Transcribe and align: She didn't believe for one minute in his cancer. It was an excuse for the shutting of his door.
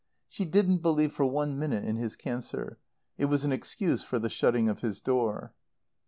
She 0.27 0.45
didn't 0.45 0.79
believe 0.79 1.13
for 1.13 1.27
one 1.27 1.59
minute 1.59 1.85
in 1.85 1.95
his 1.97 2.15
cancer. 2.15 2.79
It 3.19 3.25
was 3.25 3.45
an 3.45 3.51
excuse 3.51 4.03
for 4.03 4.17
the 4.17 4.29
shutting 4.29 4.67
of 4.67 4.81
his 4.81 4.99
door. 4.99 5.53